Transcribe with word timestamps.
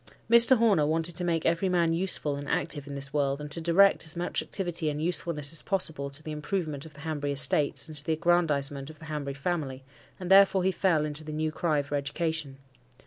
Mr. 0.27 0.57
Horner 0.57 0.87
wanted 0.87 1.15
to 1.15 1.23
make 1.23 1.45
every 1.45 1.69
man 1.69 1.93
useful 1.93 2.35
and 2.35 2.49
active 2.49 2.87
in 2.87 2.95
this 2.95 3.13
world, 3.13 3.39
and 3.39 3.51
to 3.51 3.61
direct 3.61 4.03
as 4.03 4.15
much 4.15 4.41
activity 4.41 4.89
and 4.89 4.99
usefulness 4.99 5.53
as 5.53 5.61
possible 5.61 6.09
to 6.09 6.23
the 6.23 6.31
improvement 6.31 6.87
of 6.87 6.95
the 6.95 7.01
Hanbury 7.01 7.33
estates, 7.33 7.87
and 7.87 7.95
the 7.97 8.13
aggrandisement 8.13 8.89
of 8.89 8.97
the 8.97 9.05
Hanbury 9.05 9.35
family, 9.35 9.83
and 10.19 10.31
therefore 10.31 10.63
he 10.63 10.71
fell 10.71 11.05
into 11.05 11.23
the 11.23 11.31
new 11.31 11.51
cry 11.51 11.83
for 11.83 11.93
education. 11.93 12.57